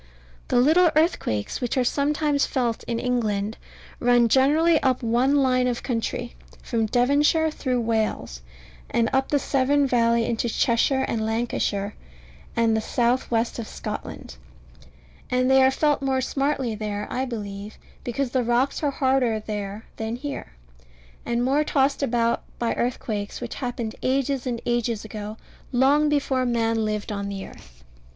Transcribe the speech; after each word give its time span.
The 0.47 0.59
little 0.59 0.89
earthquakes 0.95 1.61
which 1.61 1.77
are 1.77 1.83
sometimes 1.83 2.47
felt 2.47 2.81
in 2.85 2.97
England 2.97 3.55
run 3.99 4.29
generally 4.29 4.81
up 4.81 5.03
one 5.03 5.35
line 5.35 5.67
of 5.67 5.83
country, 5.83 6.33
from 6.63 6.87
Devonshire 6.87 7.51
through 7.51 7.81
Wales, 7.81 8.41
and 8.89 9.11
up 9.13 9.29
the 9.29 9.37
Severn 9.37 9.85
valley 9.85 10.25
into 10.25 10.49
Cheshire 10.49 11.03
and 11.07 11.23
Lancashire, 11.23 11.93
and 12.55 12.75
the 12.75 12.81
south 12.81 13.29
west 13.29 13.59
of 13.59 13.67
Scotland; 13.67 14.37
and 15.29 15.51
they 15.51 15.61
are 15.63 15.69
felt 15.69 16.01
more 16.01 16.19
smartly 16.19 16.73
there, 16.73 17.07
I 17.11 17.25
believe, 17.25 17.77
because 18.03 18.31
the 18.31 18.41
rocks 18.43 18.81
are 18.81 18.89
harder 18.89 19.39
there 19.39 19.85
than 19.97 20.15
here, 20.15 20.53
and 21.27 21.45
more 21.45 21.63
tossed 21.63 22.01
about 22.01 22.41
by 22.57 22.73
earthquakes 22.73 23.39
which 23.39 23.53
happened 23.53 23.93
ages 24.01 24.47
and 24.47 24.63
ages 24.65 25.05
ago, 25.05 25.37
long 25.71 26.09
before 26.09 26.43
man 26.43 26.85
lived 26.85 27.11
on 27.11 27.29
the 27.29 27.45
earth. 27.45 27.83